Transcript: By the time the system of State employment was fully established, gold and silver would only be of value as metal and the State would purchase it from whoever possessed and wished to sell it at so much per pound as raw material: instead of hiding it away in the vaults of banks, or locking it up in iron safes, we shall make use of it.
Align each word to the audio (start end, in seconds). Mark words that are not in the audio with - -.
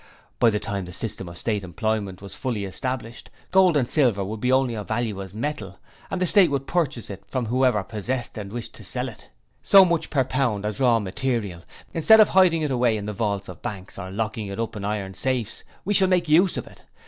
By 0.39 0.49
the 0.49 0.59
time 0.59 0.85
the 0.85 0.93
system 0.93 1.29
of 1.29 1.37
State 1.37 1.63
employment 1.63 2.23
was 2.23 2.33
fully 2.33 2.65
established, 2.65 3.29
gold 3.51 3.77
and 3.77 3.87
silver 3.87 4.25
would 4.25 4.43
only 4.49 4.71
be 4.73 4.75
of 4.75 4.87
value 4.87 5.21
as 5.21 5.31
metal 5.35 5.77
and 6.09 6.19
the 6.19 6.25
State 6.25 6.49
would 6.49 6.65
purchase 6.65 7.11
it 7.11 7.23
from 7.27 7.45
whoever 7.45 7.83
possessed 7.83 8.35
and 8.35 8.51
wished 8.51 8.73
to 8.73 8.83
sell 8.83 9.07
it 9.09 9.11
at 9.25 9.29
so 9.61 9.85
much 9.85 10.09
per 10.09 10.23
pound 10.23 10.65
as 10.65 10.79
raw 10.79 10.97
material: 10.97 11.61
instead 11.93 12.19
of 12.19 12.29
hiding 12.29 12.63
it 12.63 12.71
away 12.71 12.97
in 12.97 13.05
the 13.05 13.13
vaults 13.13 13.47
of 13.47 13.61
banks, 13.61 13.99
or 13.99 14.09
locking 14.09 14.47
it 14.47 14.59
up 14.59 14.75
in 14.75 14.83
iron 14.83 15.13
safes, 15.13 15.63
we 15.85 15.93
shall 15.93 16.07
make 16.07 16.27
use 16.27 16.57
of 16.57 16.65
it. 16.65 16.81